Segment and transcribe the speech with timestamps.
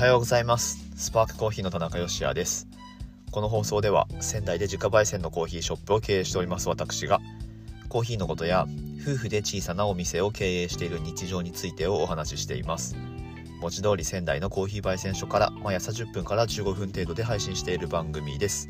[0.00, 0.78] はようございます。
[0.96, 2.66] スパークコーヒーの田中芳也です。
[3.30, 7.20] この放送では仙台で自家焙煎のコーヒーショップを経営しております私が
[7.90, 8.66] コーヒーのことや
[9.02, 12.96] 夫婦で小さなお店を経営している日常についてをお話ししています。
[13.60, 18.68] 文字通り仙台のコーヒー焙煎所から毎朝10分から15分程度で配信している番組です。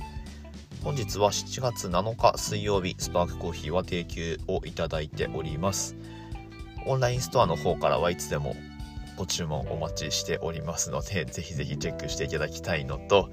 [0.83, 5.95] 本日は7月7日水曜日スパークコーヒーは定休をいただいております。
[6.87, 8.57] オンラインストアの方からはいつでも
[9.21, 13.29] ご注文お待ちしておりますので、ぜひぜひチェックしていただきたいのと、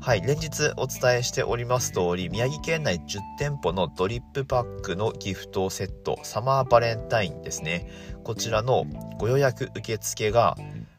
[0.00, 7.90] はい、連日お伝えしております通り、宮城県内10店舗のドリップパックのギフトセット、サマーバレンタインですね。
[8.24, 8.86] こちらの
[9.18, 10.56] ご予約受付が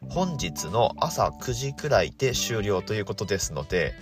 [0.10, 3.96] 本日の朝9時くらいで終了ということですので、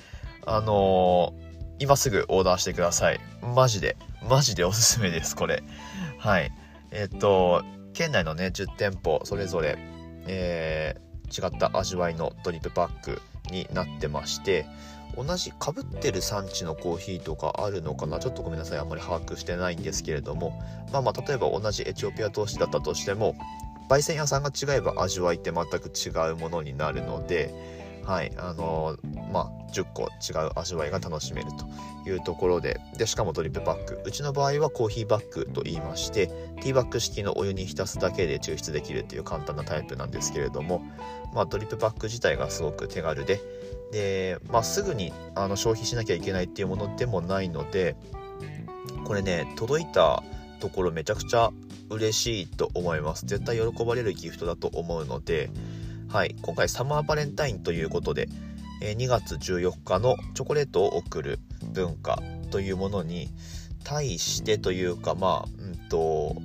[0.46, 3.22] あのー、今すぐオーダーしてください。
[3.56, 3.96] マジで、
[4.30, 5.64] マジでおすすめです、これ。
[6.20, 6.52] はい。
[6.92, 9.78] えっと、県内のね、10店舗それぞれ
[10.28, 14.66] えー、違った味わいのドリップバッグになってまして
[15.16, 18.20] 同じかぶってる産地のコーヒーとかあるのかな？
[18.20, 20.62] ちょっとごめんなさいあんまり把握してないんですけれども
[20.92, 23.36] まあまあ例えば同じエチオピア投資だったとしても
[23.90, 27.54] 焙煎屋さんが違えば味わいって全く違うものになるので
[28.08, 31.50] はいあのー、まあ10個違う味わいが楽しめる
[32.06, 40.84] というところででしかもドリップパックうちの場合はコーヒーバッグと言いましてティーバッグ式のお湯に浸すだけで抽出できるっていう簡単なタイプなんですけれども、
[41.34, 43.42] まあ、ドリップパック自体がすごく手軽で
[43.92, 47.98] で、まあ、すぐにあの消費しなきゃいけないっていうものでもないので
[49.04, 50.24] これね届いた
[50.62, 51.52] ところめちゃくちゃ
[51.90, 53.26] 嬉しいと思います。
[53.26, 55.50] 絶対喜ばれるギフトだと思うので
[56.10, 58.30] はい、今回サマーバレンタインということで、
[58.82, 61.40] え2月14日のチョコレートを贈る
[61.74, 63.30] 文化というものに
[63.84, 66.38] 対してというかまあうんと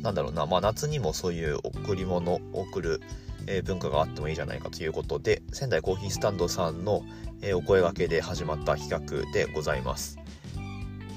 [0.00, 3.00] なんだろうな、まあ、夏にもそういう贈り物を贈る、
[3.46, 7.02] え文化があってもいいじゃないかということで仙台コーヒースタンドさんの、
[7.42, 10.18] えお声がけで始まった企画でございます。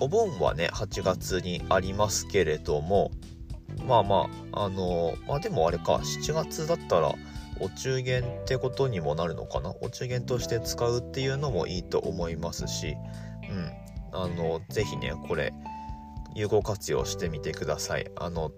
[0.01, 3.11] お盆はね8月にありますけれども
[3.87, 7.15] まあまああのまあでもあれか7月だったら
[7.59, 9.73] お中元ってことにもなるのかな？
[9.81, 12.95] お中元として使うっていうのもいいと思いますし、
[13.49, 13.71] うん、
[14.11, 15.53] あの是非ねこれ
[16.35, 18.07] 有効活用してみてください。
[18.15, 18.51] あの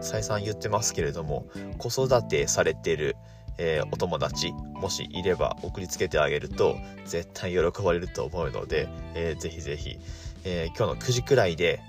[0.00, 3.14] 再三言ってますけれども子育てされてる、
[3.58, 9.98] えー、お友達もしいれば送りつけてあげると絶対喜ばれると思うので、えー、ぜひぜひ、
[10.44, 11.80] えー、今日の9時くらいで、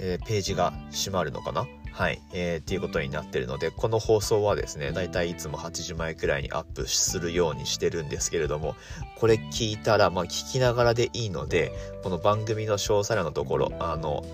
[0.00, 1.68] えー、ページが閉まるのかな？
[1.94, 8.74] はい、えー、っていうことになってるので、この放送はですね、だいたいいつも8時前くらいにアップするようにしてるんですけれども、
[9.16, 11.70] これ聞いたら、まあ聞きながらでいいので、
[12.02, 14.24] この番組の詳細欄のところ、あの、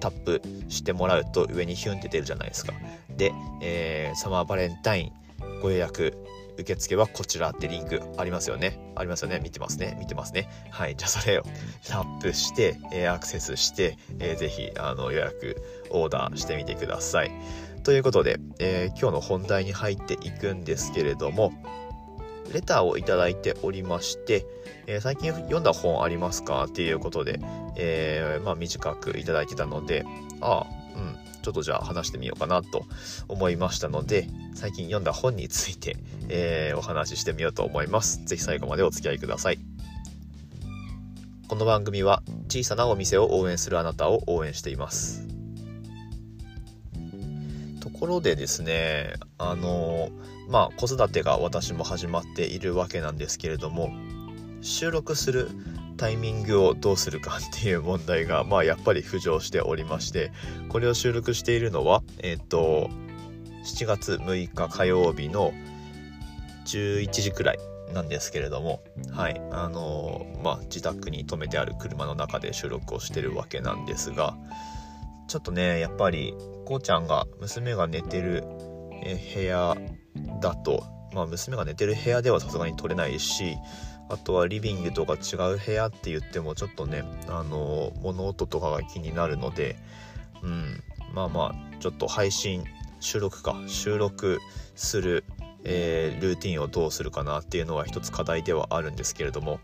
[0.00, 2.72] タップしてもらうと上にヒュンって出るじゃないですか。
[3.14, 5.12] で、えー、サマーバレンタイン
[5.60, 6.16] ご予約
[6.58, 8.78] 受付はこちらってリンクありますよね。
[8.96, 9.40] ありますよね。
[9.42, 9.96] 見てますね。
[9.98, 10.48] 見てますね。
[10.70, 10.96] はい。
[10.96, 11.42] じゃあそれを
[11.88, 15.56] タップして、えー、アクセスして、えー、ぜひ、あの、予約、
[15.90, 17.32] オーダーしてみてください。
[17.82, 21.52] ということで、えー、今日の本題に入っていくんですけれども、
[22.52, 24.46] レターをいただいておりまして、
[24.86, 26.64] えー、最近読んだ本ありますか？
[26.64, 27.40] っていうことで、
[27.76, 30.04] えー、まあ短くいただいてたので、
[30.40, 32.86] ああ、うん、ちょっとじゃあ話してみようかなと
[33.28, 38.24] 思いましたので、最近読んだ本について、えー、お話ししてみようと思います。
[38.24, 39.58] ぜひ最後までお付き合いください。
[41.46, 45.28] この番組は小さなお店を応援するあなたを応援しています。
[47.80, 50.08] ところでですね、あの
[50.48, 53.92] まあ子育てが私も始まっているわけなんですけれども、
[54.62, 55.50] 収録する
[56.04, 60.32] タイミングをどうするかっていう問題が、まあ、やっぱり浮上しておりまして
[60.68, 62.90] これを収録しているのはえっ、と
[63.64, 65.54] 7月6日火曜日の
[66.66, 67.58] 11時くらい
[67.94, 74.36] なんですけれどもはいあの、まあ自宅に止めてある車の中で収録をしてるわけなんですが
[75.26, 76.34] ちょっとねやっぱり
[76.66, 78.44] こうちゃんが娘が寝てる
[79.34, 79.74] 部屋
[80.42, 80.84] だと
[81.14, 83.56] まあ娘が寝てる部屋ではさすがに撮れないし
[84.08, 89.76] あとはリビングとか違う部屋って言ってもちょっとねあの物音とかが気になるので
[90.42, 90.82] うん
[91.14, 92.64] まあまあちょっと配信
[93.00, 94.40] 収録か収録
[94.74, 95.24] する、
[95.64, 99.60] えー、ルーティンをどうするかなっていうのは一つ課題ではあるんですけれども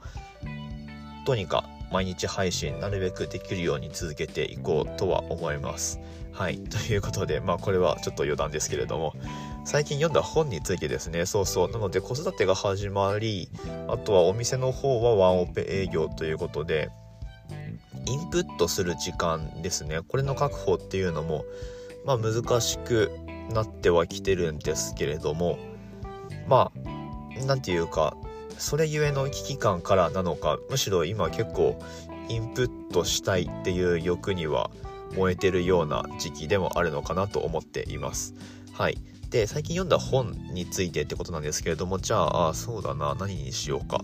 [1.27, 6.01] とにかく毎日配信なるべくできるように続けていこうとは思います。
[6.33, 6.59] はい。
[6.59, 9.15] ということで、まあこれはちょっと余談ですけれども、
[9.65, 11.71] 最近読んだ本についてですね、そうそう。
[11.71, 13.49] なので子育てが始まり、
[13.89, 16.91] あとはお店の方はワンオペ営業ということで、
[18.07, 20.01] インプットする時間ですね。
[20.09, 21.45] これの確保っていうのも、
[22.05, 23.11] まあ難しく
[23.53, 25.59] なってはきてるんですけれども、
[26.49, 28.17] まあ、何て言うか
[28.59, 31.79] それゆえの危機感からなのかむしろ今結構
[32.29, 34.71] インプットしたいっていう欲には
[35.17, 38.35] 燃えてるような時期でもあるのかなと思っています。
[38.73, 38.99] はい。
[39.31, 44.03] で、最近読んだ本についてってことなんですけれども、じゃあ、あそうだな、何にしようか。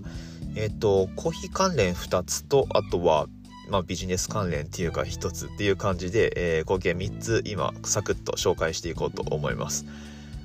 [0.55, 3.26] えっ、ー、と、コーヒー関連2つと、あとは、
[3.69, 9.84] まあ、ビジネス関連っていうか1つっていう感じで、えー、合計3つ今、サクッと紹介していこうと思います。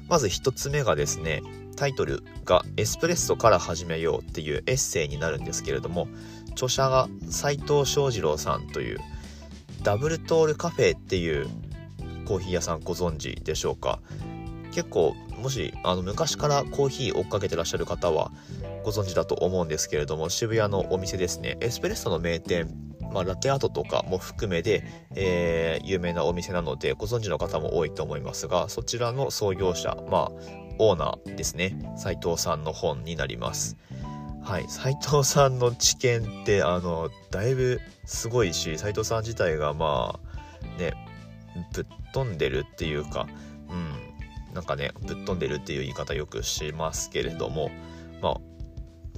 [0.09, 1.43] まず1つ目がですね、
[1.75, 6.07] タイトルがエスプレッソから始めようっていうエッセイになるんですけれども、
[6.51, 8.99] 著者が斉藤翔二郎さんという
[9.83, 11.47] ダブルトールカフェっていう
[12.25, 13.99] コーヒー屋さんご存知でしょうか？
[14.71, 18.31] 結構もしあの昔からコーヒー追っかけてらっしゃる方は
[18.83, 21.57] ご存知だと思うんですけれども渋谷のお店ですね。
[21.61, 22.69] エスプレッソの名店
[23.11, 24.83] まあ、ラテアートとかも含めで、
[25.15, 30.31] えー、有名なお店なのでご存知の方も多いと思いますがそちらの創業者まあ
[30.79, 31.77] オーナーですね。
[31.95, 33.77] 斉藤さんの本になります。
[34.41, 34.65] はい。
[34.67, 40.93] 斉藤さんの知見ってあのだいぶすごいし斉藤さん自体がまあね
[41.73, 43.27] ぶっ飛んでるっていうか
[43.69, 44.10] うん。
[44.53, 47.71] なんかねぶっ飛んでるっていう言い方よくしますけれども
[48.21, 48.51] まあ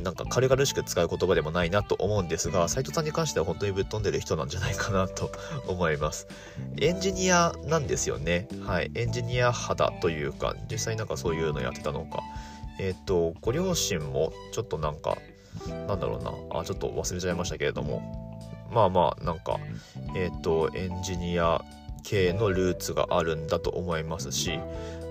[0.01, 5.31] なんか軽々しく使う言葉でもないなと思うんですが斉藤さんに関しては本当にぶっ飛んでる人なんじゃないかなと
[5.68, 6.27] 思います。
[6.81, 8.47] エンジニアなんですよね。
[8.65, 8.91] はい。
[8.95, 12.24] エンジニア肌というか実際なんかそういうのやってたのか。
[12.79, 15.18] えっ、ー、とご両親もちょっとなんか
[15.88, 16.59] なんだろうな。
[16.59, 18.01] あちょっと忘れちゃいましたけれども。
[18.71, 19.59] まあまあなんか
[20.15, 21.63] えっ、ー、とエンジニア
[22.03, 24.59] 系のルーツがあるんだと思いますし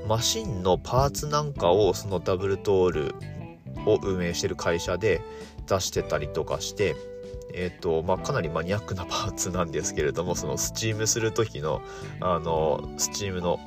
[0.06, 3.14] マシンのパーツなんかをそのダブルトール
[3.86, 5.20] を運営してる会社で
[5.66, 6.96] 出してたりとかして、
[7.54, 11.82] えーとまあ、かなりマニアックなパーツなんですけれどもそのスチームする時の
[12.20, 13.58] あのスチームの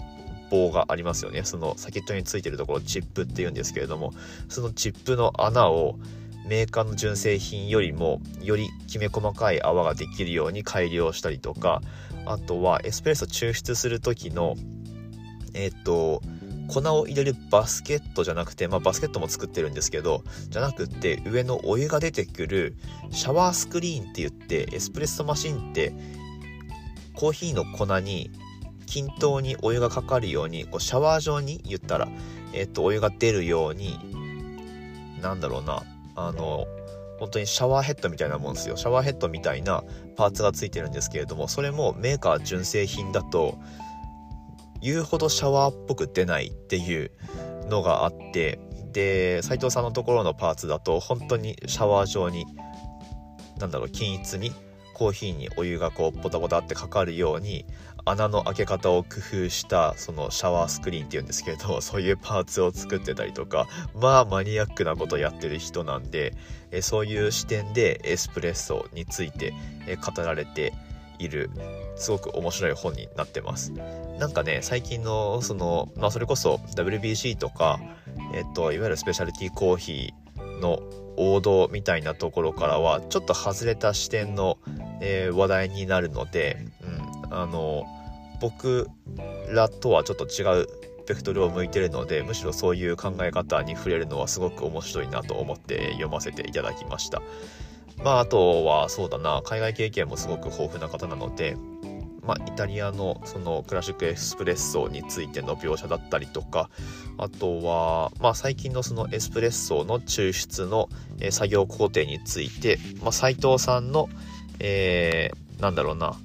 [0.49, 1.43] 棒がありますよね。
[1.43, 4.13] その先っちょについてるところチップっていうんですけれども
[4.47, 5.97] そのチップの穴を
[6.45, 11.81] メーカーの純正品よりもよりきめ細かい泡ができるように改良したりとか
[12.25, 14.55] あとはエスプレッソ抽出する時の
[15.55, 16.21] えっ、と
[16.67, 22.75] 粉を入れるバスケットじゃなくて、まあ、バスケットも作ってるんですけどじゃなくて上のお湯が出てくる
[23.11, 25.93] シャワースクリーンって言ってエスプレッソマシンって
[27.13, 28.31] コーヒーの粉に
[28.85, 32.07] 均等にお湯がかかるようにこうシャワー状に言ったら、
[32.53, 33.99] えっと、お湯が出るように
[35.21, 35.83] なんだろうな
[36.15, 36.67] あの
[37.19, 38.75] 本当にシャワーヘッドみたいなもんですよ。
[38.75, 39.83] シャワーヘッドみたいな
[40.17, 43.57] パーツがついてるんですけれどもそれもメーカー純正品だと
[44.85, 47.11] 言うほどシャワーっぽく出ないっていう
[47.69, 48.59] のがあって
[48.93, 52.45] で斉藤さんのところのパーツだと本当にシャワー状に
[53.57, 54.51] なんだろう均一に
[54.93, 57.65] コーヒーにお湯がこうポタポタってかかるように
[58.05, 66.35] 穴の開け方を工夫したそのシャワースクリーンっていうんですけれど そういうパーツを作ってたりとかまあマニアックなことやってる人なんで
[66.69, 69.53] えそういう視点でエスプレッソについて
[69.87, 70.73] え語られて
[71.19, 71.49] いる
[71.95, 73.71] すごく面白い本になってます
[74.19, 77.79] なんかね最近のそのまあそれこそ WBC とか
[78.33, 80.79] えっといわゆるスペシャルティコーヒーの
[81.17, 84.57] 王道みたいなところからはちょっと外れた視点の、
[85.01, 86.57] えー、話題になるので、
[87.25, 87.85] うん、あの
[88.41, 88.89] 僕
[89.49, 90.67] らとはちょっと違う
[91.07, 97.21] ベクトルを向いてるのでむしろそういう考え方に触れるのはすごく面白いなと思って読ませていただきました。
[98.03, 101.57] まあ、あとはそうだな海外経験もすごく豊富な方なので、
[102.23, 106.69] まあ、イタリアのそのクラシックエスプレッソについての描写だったりとか
[107.17, 110.89] あとは、まあ、最近のそのエスプレッソの抽出の、
[111.29, 114.09] 作業工程について、まあ、斉藤さんの、
[114.59, 116.15] えー、なんだろうな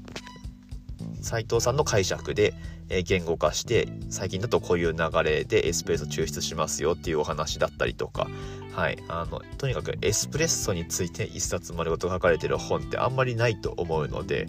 [1.23, 2.55] 斉藤さんの解釈で、
[2.91, 8.29] え言語化して最近だとこういう流れでエスプレッソ抽出しますよっていうお話だったりとか。
[8.75, 8.99] はい。
[9.09, 14.47] あのとにかくエスプレッソについて一冊丸ごと書かれてる本ってあんまりないと思うので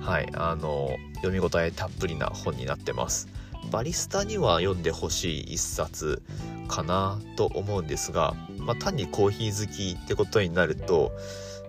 [0.00, 0.28] はい。
[0.34, 3.28] あの読み応えたっぷりな本になってます。
[3.70, 6.22] バリスタには読んでほしい一冊
[6.68, 11.12] かなと思うんですが、まあ、単にコーヒー好きってことになると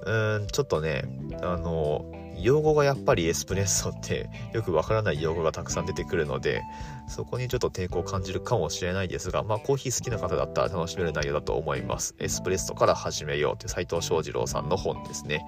[0.06, 1.04] うんちょっとね
[1.42, 2.06] あの
[2.40, 6.64] 用語がやっぱりエスプレッソってよくわからない用語がたくさん出てくるので
[7.08, 12.16] そこにちょっと抵抗を感じるかもしれないですがまあコーヒー好きな方だったら楽しめる内容だと思います。
[12.20, 15.46] エスプレッソから始めようって斉藤翔二郎さんの本ですね。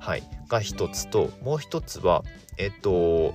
[0.00, 0.22] はい。
[0.48, 2.24] が一つともう一つは
[2.58, 3.34] えっと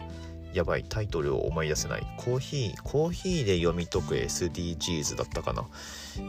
[0.53, 2.07] やばいタイトルを思い出せない。
[2.17, 5.65] コーヒーコーヒーで読み解く SDGs だったかな。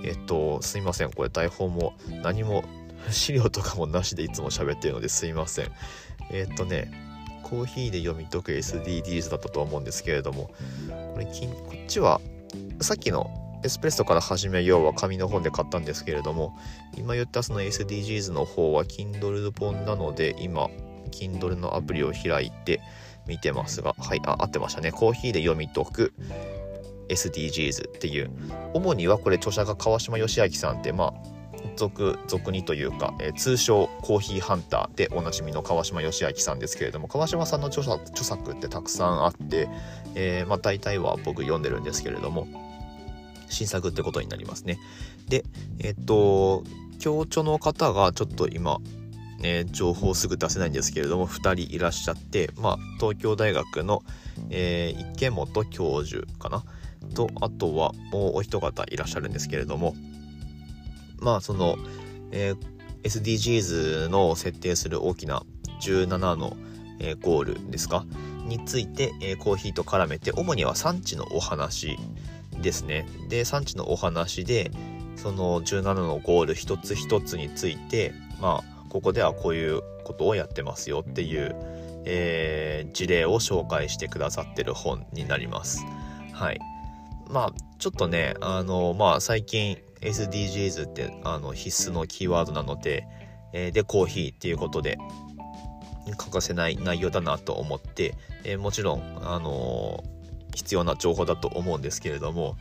[0.04, 1.10] えっとすいません。
[1.10, 2.64] これ台本も何も
[3.10, 5.72] 資料とかもなしでいつも喋ってるのですいません。
[6.30, 6.90] えー、っとね
[7.42, 10.50] コーヒーで読み解く SDGs だったと思うんですけれども
[11.14, 11.30] これこ
[11.74, 12.20] っちは
[12.80, 13.30] さっきの
[13.64, 16.56] エスプレッソから始めようは紙の本で買ったんですけれども
[16.96, 20.68] 今言ったその SDGs の方は Kindle 本なので今
[21.10, 22.80] Kindle のアプリを開いて
[23.26, 24.92] 見てますがはいあ合ってましたね。
[24.92, 26.14] コーヒーで読み解く
[27.08, 28.30] SDGs っていう。
[28.74, 31.37] 主にはこれ著者が川島義明さんってまあ
[31.78, 39.68] 俗俗にというか、えー、通称コーヒーハンターでおなじみの川島義明さんですけれども川島さんの著作著作ってたくさんあって、
[40.14, 42.46] えー、まあ、大体は僕読んでるんですけれども
[43.48, 44.78] 新作ってことになりますね。
[45.28, 45.44] で
[45.78, 46.64] えっ、と
[46.98, 48.78] 協調の方がちょっと今
[49.38, 54.02] ね、情報すぐ出せないんですけれども2人いらっしゃって、まあ、東京大学の、
[54.50, 56.64] えー、池本教授かな？
[57.14, 59.94] とあとはもうお一方いらっしゃるんですけれども
[61.20, 61.76] まあその、
[62.30, 62.58] えー、
[63.04, 65.42] SDGs の設定する大きな
[65.80, 66.56] 17の、
[66.98, 68.04] えー、ゴールですか？
[68.44, 71.98] について、えー、コーヒーと絡めて主には産地のお話
[72.62, 74.70] ですねで産地のお話で
[75.16, 81.54] その17のゴール一つ一つについてまあここではこういうことをやってますよっていう、
[82.06, 85.84] えー、事例を紹介してくださってる本になります。
[86.32, 86.58] はい。
[87.28, 93.06] まあちょっとねあのまあ最近 SDGs ってあの必須のキーワードなので、
[93.52, 94.98] えー、でコーヒーっていうことで
[96.16, 98.14] 欠かせない内容だなと思って、
[98.44, 102.56] えー、もちろん、あのー、必要な情報だと思うんですけれども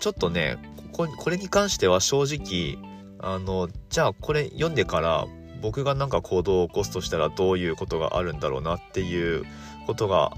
[0.00, 0.58] ちょっとね
[0.92, 2.78] こここれに関しては正直
[3.20, 5.26] あのじゃあこれ読んでから
[5.60, 9.44] 僕が何か行動を起こすとしたらどういうことがあるんだろうなっていう
[9.86, 10.32] ことが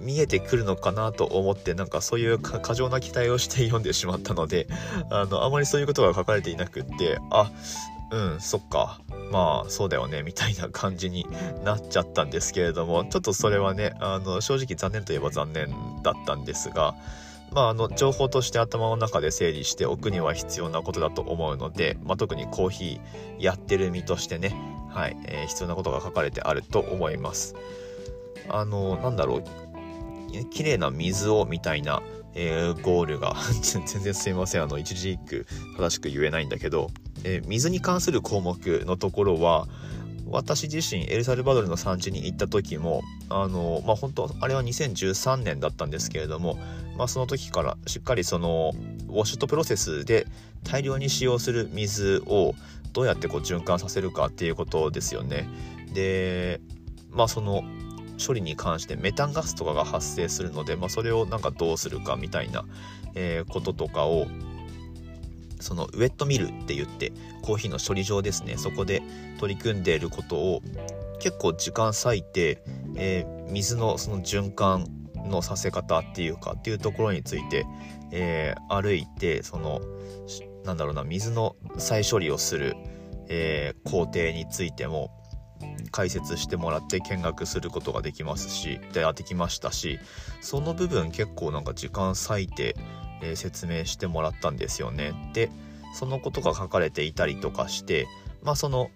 [0.00, 4.66] 見えてくるのかなと思ってなんかそういう過剰な期待をして読んでしまったので
[5.10, 7.50] あのあまりそういうことが書かれていなくってあ
[8.10, 11.26] うんそっかまあそうだよねみたいな感じに
[11.64, 15.68] なっちゃったんですけれどもちょっとそれはねあの正直残念といえば残念
[16.02, 16.94] だったんですが
[17.52, 24.54] まあ、あの情報として頭の中で整理しておくには必要なことだと思うので、まあ、特にコーヒーやってる身としてね、
[24.88, 27.56] はいえー、必要なことが書かれてあると思います。
[28.48, 29.44] あのなんだろう
[30.50, 32.02] 綺麗な水をみたいな、
[32.34, 35.46] えー、ゴールが 全然すいませんあの一字一句
[35.76, 36.90] 正しく言えないんだけど、
[37.24, 39.68] えー、水に関する項目のところは
[40.30, 46.58] 私自身エルサルバドルの産地に行った時もあのまあ本当あれは2013年だったんですけれども、
[46.96, 48.72] まあ、その時からしっかりその
[49.08, 50.26] ウォッシュとプロセスで
[50.62, 52.54] 大量に使用する水を
[52.92, 55.48] どうやってこう循環させるかっていうことですよね。
[55.92, 56.60] で
[57.10, 57.64] まあその
[58.24, 62.64] 処理に関してメタンガスとかが発生するので、まあ、それをなんかどうするかみたいな、
[63.14, 64.26] えー、こととかを
[65.60, 67.12] そのウェットミルって言って
[67.42, 68.56] コーヒーの処理場ですね。
[68.56, 69.02] そこで
[69.38, 70.62] 取り組んでいることを
[71.20, 72.62] 結構時間割いて、
[72.96, 74.86] えー、水のその循環
[75.16, 77.66] のさせ方っていうかっていうところについて、
[78.10, 79.80] えー、歩いてその
[80.64, 82.74] なんだろうな水の再処理をする、
[83.28, 85.10] えー、工程についても
[85.90, 89.98] 解説してもらって見学することができますしでできましたし
[90.40, 92.76] その部分結構なんか時間割いて
[93.20, 95.12] えー、説明してもらったんですよね。
[95.32, 95.50] で
[95.94, 98.06] そのことが書かれていたりとかして
[98.42, 98.90] まあその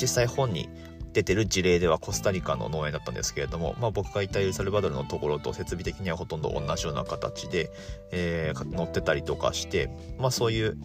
[0.00, 0.68] 実際本に
[1.14, 7.70] 出てる事例ではコスタリカの農園だったんですけれども、まあ、僕がいたエルサルバドルのところと設備的にはほとんど同じような形で、
[8.10, 10.76] えー、載ってたりとかして、まあ、そういう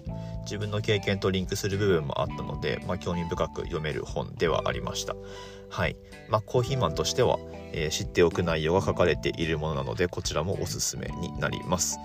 [0.43, 5.15] 自分の経験とリンクする部分もあったので、まあ、興味深く読める本ではありました。
[5.69, 5.97] はい
[6.29, 7.37] まあ、コーヒーマンとしては、
[7.73, 11.99] えー、知っておく内容が書かれているものなのでこちらもおすすめになります。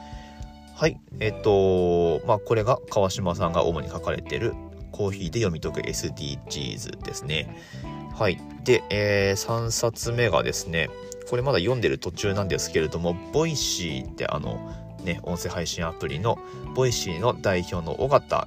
[0.75, 0.99] はい。
[1.21, 4.55] えっと、まあ、これが川島さんが主に書かれている
[4.95, 7.57] コーヒーで読み解く SDGs ですね。
[8.15, 8.39] はい。
[8.63, 10.89] で、えー、3冊目がですね、
[11.29, 16.39] これまだ読んでる途中なんですけれども、 Voicy ってあの、ね、音声配信アプリの
[16.77, 18.47] Voicy の代表の緒方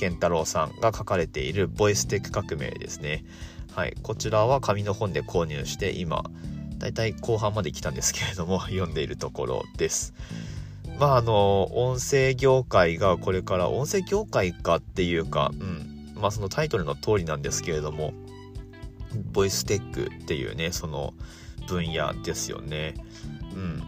[0.00, 3.24] 健太郎さんが書かれているボイステック革命ですね。
[3.72, 3.94] はい。
[4.02, 6.24] こちらは紙の本で購入して今、
[6.78, 10.12] だいたい後半まで来たんですけれども、 読んでいるところです。
[10.98, 18.14] まああの音声業界がこれから音声業界かっていうか、うんまあ、そのタイトルの通りなんですけれども
[19.32, 21.14] ボイステックっていうねその
[21.66, 22.94] 分野ですよね。
[23.54, 23.82] うん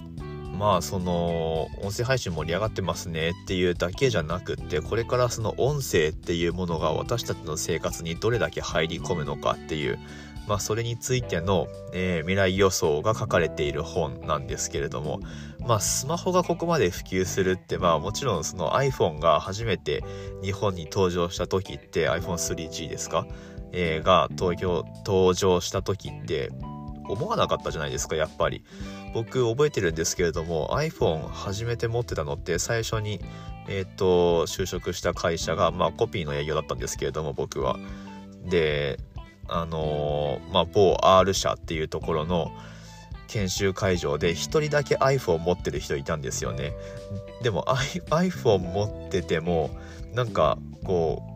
[0.58, 9.98] まあその音声配信盛り上がってますねっていうだけじゃなくってこれからその音声っていうものが私たちの生活にどれだけ入り込むのかっていう
[10.46, 15.20] まあ、それについての、えー、未来予想が書かれている本なんですけれども、
[15.60, 20.04] まあ、スマホがここまで普及するって、まあ、もちろんその iPhone が初めて
[20.42, 23.26] 日本に登場した時って iPhone3G ですか、
[23.72, 26.50] えー、が東京登場した時って
[27.08, 28.64] 思わなかったじゃないですかやっぱり
[29.14, 33.20] 僕覚えてるんですけれども iPhone 初めて持ってたのって最初に
[33.68, 37.76] えっ、と就職した会社が、まあ、コピーの営業だったんですけれども僕は。
[38.44, 38.98] で
[39.48, 42.52] あのー、まあ、某 R 社っていうところの
[43.28, 46.72] 研修会場で1人だけ iPhone 持ってる人いたんですよね
[47.42, 49.70] でも iPhone 持ってても
[50.14, 51.22] なんかこ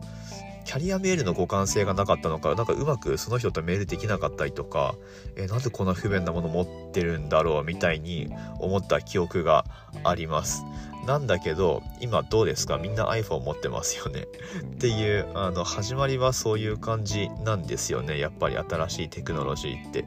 [0.71, 4.95] キャリアメールの互換性がなかったのかなんかうまくその人とメールできなかったりとか
[5.35, 9.65] えなんでこんな不便なもの持ってるんだろうみたいに思った記憶が
[10.05, 10.63] あります。
[11.05, 12.77] なんだけど今どうですか？
[12.77, 14.27] みんな iPhone 持ってますよね。
[14.63, 18.17] っていうあの始まりはそういう感じなんですよね。
[18.17, 20.05] やっぱり新しいテクノロジーって。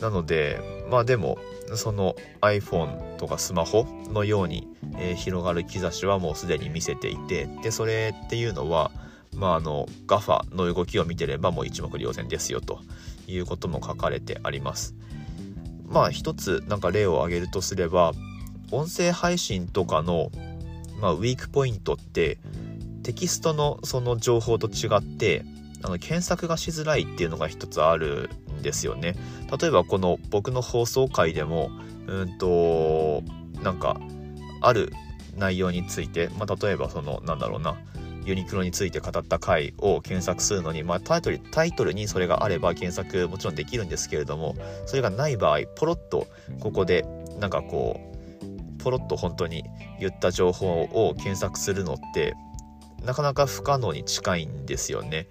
[0.00, 1.36] なのでまあでも
[1.74, 8.92] その iPhone とかスマホのように、えー、広がる兆しはもうすでに見せていてでそれっていうのは
[9.34, 12.80] まああの GAFA の動きを見てればもう一目瞭然ですよと
[13.26, 14.94] いうことも書かれてあります
[15.86, 18.12] まあ一つなんか例を挙げるとすれば
[18.70, 20.30] 音声配信とかの、
[21.00, 22.38] まあ、ウィークポイントって
[23.02, 25.44] テキストのその情報と違って
[25.82, 29.14] あの検索がしづらいっていうのが一つあるんですよね。
[29.60, 31.70] 例えばこの僕の放送回でも
[32.06, 33.22] うんと
[33.62, 34.00] なんか
[34.62, 34.92] ある
[35.36, 37.76] 内容について、まあ、例えばそのなんだろうな
[38.24, 44.54] ユニクロについて語った回を検索するのに、まあ、タイトルタイトルにそれがあれば検索もちろんできるんですけれども
[44.86, 46.26] それがない場合ポロッと
[46.60, 47.04] ここで
[47.38, 49.64] なんかこうポロッと本当に
[49.98, 52.34] 言った情報を検索するのって
[53.02, 55.26] なかなか不可能に近いんですよね。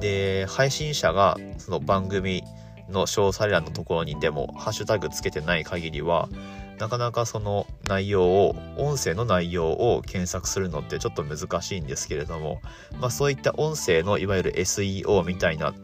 [0.00, 2.44] で配信者がその番組
[2.88, 6.28] の詳細欄のところにでもハッシュタグつけてない限りは
[6.78, 12.60] なかなかその内容を音声の内容を検索するのってちょっと難しいんですけれども、
[13.00, 15.74] まあ、そういった音声のいわゆる SEO みたいな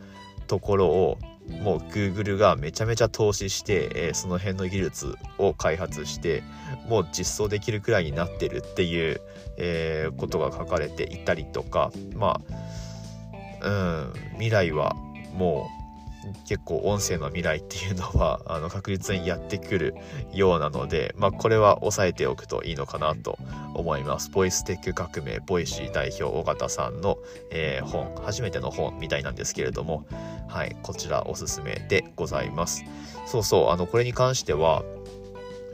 [0.47, 1.19] ところを
[1.63, 6.43] もう Google がめちゃめちゃ投資して、えー、その辺の技術を開発して
[6.89, 9.21] もう実装できるくらいになってるっていう、
[9.59, 12.41] えー、ことが書かれていたりとかま
[13.63, 14.95] あうん未来は
[15.35, 15.84] もう
[16.49, 19.95] 結構音声の未来っていうのは あの確実にやってくる
[20.33, 23.39] ようなので、まあ、これは押さえておくといいのかなと
[23.75, 24.31] 思います。
[24.31, 27.19] ボイステック革命 Voicy 代表緒方さんの、
[27.51, 30.07] えー、本初めての本みたいなんですけれども、
[30.49, 32.85] はい、こちらおすすめでございます。
[33.27, 34.85] そうそうあのこれに関しては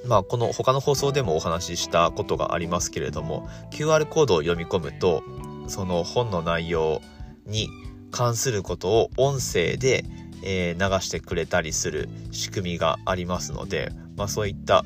[0.07, 5.23] まあ、この他の放送でもお話ししたことがありますけれども QR コードを読み込むと
[5.69, 7.03] その本の内容
[7.47, 7.69] に
[8.11, 10.05] 関することを音声で
[10.43, 14.85] えー、流してくれたりする仕組みがありますので、まあ、そういった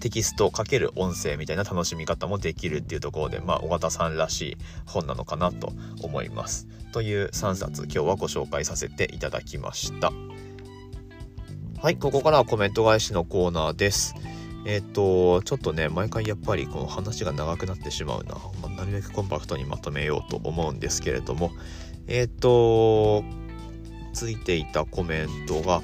[0.00, 6.68] テキストかける音声みたいな楽しみ方もできるっていうところで、まあ、尾形さんらしい本なのかなと思います。
[6.92, 10.12] という3冊今日はご紹介させていただきました。
[11.80, 14.14] はい、ここからはコメント返しのコーナーです。
[14.66, 18.34] えっ、ー、と、ちょっとね、毎回やっぱりこの話が長くなってしまうな。
[18.62, 21.50] まあ、なるべくコンパクトにまとめようと思うんですけれども、
[22.06, 23.24] えっ、ー、と、
[24.14, 25.82] ついていたコメントが、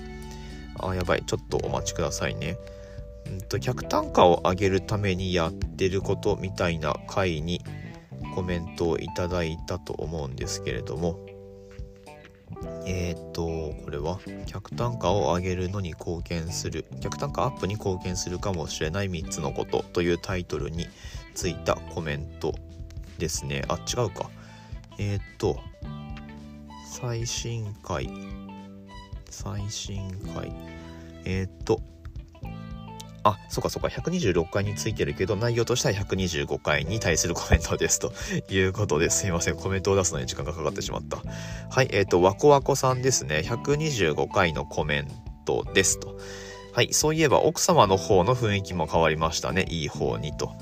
[0.79, 2.57] あ、やばい、ちょっとお待ちくださいね。
[3.27, 7.61] うんと、客単価を上げるためにやってることみたいな回に
[8.35, 11.19] コメントをいただいたと思うんですけれども、
[12.87, 20.89] えっ、と、これは、客単価を上げるのに貢献する、客単価アップに貢献するかもしれない3つのことというタイトルに
[21.35, 22.55] ついたコメント
[23.19, 23.63] ですね。
[23.69, 24.31] あ、違うか。
[24.99, 25.61] えっ、と、
[26.93, 28.11] 最新回
[29.31, 30.53] 最新回
[31.25, 31.81] えー、っと
[33.23, 38.13] あ、そうかそうか、126回についてるけど、内容としては125回に対するコメントですと
[38.53, 39.57] いうことですいません。
[39.57, 41.19] コメントを出すのに時間がかかってしまった。
[41.71, 43.43] はい、えっ、と、わこわこさんですね。
[43.45, 45.09] 125回のコメン
[45.45, 46.17] トですと。
[46.73, 49.67] はい、そういえば奥様の方の雰囲気も変わりましたね。
[49.69, 50.55] いい方にと。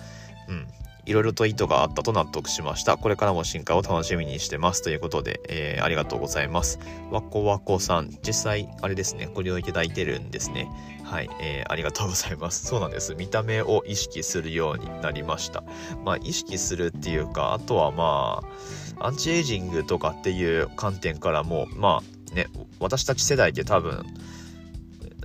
[0.48, 0.66] うん。
[1.08, 2.98] いろいろと意図があったと納得しました。
[2.98, 4.82] これからも進化を楽しみにしてます。
[4.82, 6.78] ということで、えー、ありがとうございます。
[7.10, 10.70] わこわこさん、実際、あれですね、ご利用いただいてるんですね。
[11.04, 12.66] はい、えー、ありがとうございます。
[12.66, 13.14] そうなんです。
[13.14, 15.64] 見た目を意識するようになりました。
[16.04, 18.42] まあ、意識するっていうか、あとはま
[19.00, 22.48] あ、アンチエイジングとかっていう観点からも、まあね、
[22.80, 24.04] 私たち世代って多分、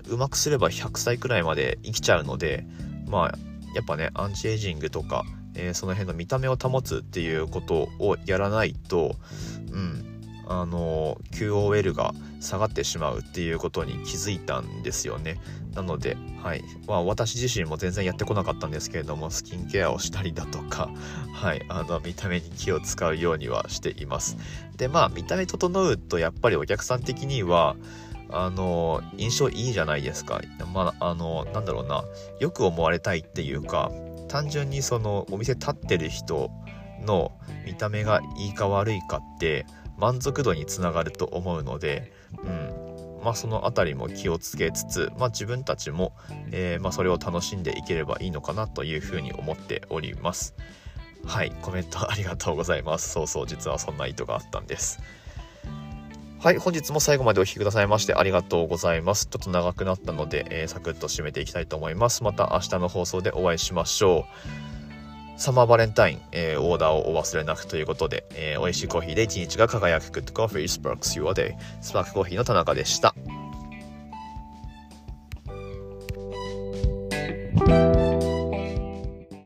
[0.08, 2.66] うまくすれば100歳くらいまで生きちゃうので、
[3.06, 3.38] まあ、
[3.76, 9.16] やっぱね、アンチエイジングとか、えー、その辺の見た目を保つっていうことをやらないと、
[9.72, 10.14] うん、
[10.48, 15.40] あの QOL が下がってしまうっていうことに気づいたんですよね。
[15.74, 20.90] なので、はいまあ、私自身も全然やってこなかったんですけれどもスキンケアをしたりだとか、
[21.34, 24.38] はい、あの見た目に気を使うようにはしています。
[24.78, 27.76] でまあ見た目整うとやっぱりお客さん的には
[28.30, 30.42] あの印象いいじゃないですか。
[30.74, 32.04] まああのなんだろうな
[32.40, 33.92] よく思われたいっていうか
[34.34, 36.50] 単純にそのお店立ってる人
[37.06, 37.34] の
[37.68, 39.68] 見た目がいいか悪いかって
[40.00, 46.16] 満足度につながると思うので、うんまあ、その辺りも気をつけつつ、まあ、自分たちも、
[46.50, 50.56] えー、まあ、それを楽しんでいければいいのかなというふうに思っております。
[51.24, 53.12] はい、コメントありがとうございます。
[53.12, 55.00] そうそう、実はそんな意図があったんです。
[56.44, 59.28] はい、本日も最後までお聴きくださいましてありがとうございます。
[59.28, 62.22] ちょっと長くなったので、えー、サクッと締めていきたいと思います。
[62.22, 64.26] また明日の放送でお会いしましょ
[65.38, 65.40] う。
[65.40, 73.16] サマーバレンタイン、えー、オーダーをお忘れなくということで、えー、美味しいコーヒーで一日が輝く Good Coffee Sparks Your Day スパークコーヒーの田中でした。